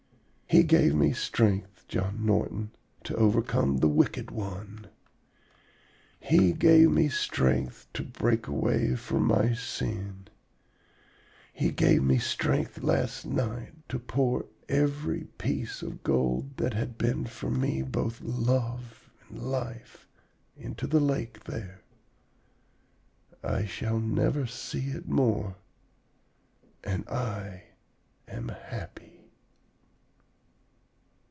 He 0.47 0.63
gave 0.63 0.93
me 0.93 1.13
strength, 1.13 1.87
John 1.87 2.25
Norton, 2.25 2.71
to 3.05 3.15
overcome 3.15 3.77
the 3.77 3.87
Wicked 3.87 4.31
One; 4.31 4.87
He 6.19 6.51
gave 6.51 6.91
me 6.91 7.07
strength 7.07 7.87
to 7.93 8.03
break 8.03 8.47
away 8.47 8.97
from 8.97 9.27
my 9.27 9.53
sin; 9.53 10.27
He 11.53 11.71
gave 11.71 12.03
me 12.03 12.17
strength 12.17 12.83
last 12.83 13.25
night 13.25 13.71
to 13.87 13.97
pour 13.97 14.45
every 14.67 15.23
piece 15.37 15.81
of 15.81 16.03
gold 16.03 16.57
that 16.57 16.73
had 16.73 16.97
been 16.97 17.25
for 17.27 17.49
me 17.49 17.81
both 17.81 18.19
love 18.19 19.09
and 19.29 19.41
life, 19.41 20.05
into 20.57 20.85
the 20.85 20.99
lake 20.99 21.45
there. 21.45 21.79
I 23.41 23.63
shall 23.65 24.01
never 24.01 24.45
see 24.45 24.87
it 24.89 25.07
more, 25.07 25.55
and 26.83 27.07
I 27.07 27.67
am 28.27 28.49
happy.' 28.49 29.07